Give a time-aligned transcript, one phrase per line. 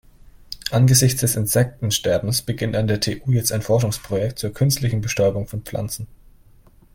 [0.71, 6.07] Angesichts des Insektensterbens beginnt an der TU jetzt ein Forschungsprojekt zur künstlichen Bestäubung von Pflanzen.